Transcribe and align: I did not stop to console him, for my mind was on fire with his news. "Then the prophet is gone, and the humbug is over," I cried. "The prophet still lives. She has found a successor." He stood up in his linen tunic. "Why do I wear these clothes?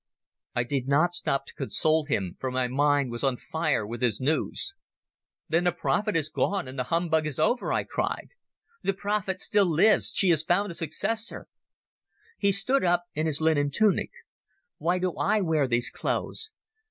I 0.55 0.63
did 0.63 0.87
not 0.87 1.13
stop 1.13 1.45
to 1.45 1.53
console 1.53 2.05
him, 2.05 2.35
for 2.39 2.49
my 2.49 2.67
mind 2.67 3.11
was 3.11 3.23
on 3.23 3.37
fire 3.37 3.85
with 3.85 4.01
his 4.01 4.19
news. 4.19 4.73
"Then 5.47 5.63
the 5.65 5.71
prophet 5.71 6.15
is 6.15 6.27
gone, 6.27 6.67
and 6.67 6.79
the 6.79 6.85
humbug 6.85 7.27
is 7.27 7.37
over," 7.37 7.71
I 7.71 7.83
cried. 7.83 8.29
"The 8.81 8.95
prophet 8.95 9.39
still 9.39 9.67
lives. 9.71 10.11
She 10.11 10.29
has 10.29 10.41
found 10.41 10.71
a 10.71 10.73
successor." 10.73 11.45
He 12.39 12.51
stood 12.51 12.83
up 12.83 13.03
in 13.13 13.27
his 13.27 13.41
linen 13.41 13.69
tunic. 13.69 14.09
"Why 14.79 14.97
do 14.97 15.13
I 15.17 15.39
wear 15.39 15.67
these 15.67 15.91
clothes? 15.91 16.49